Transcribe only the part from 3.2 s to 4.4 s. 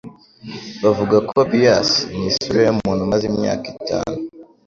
imyaka itanu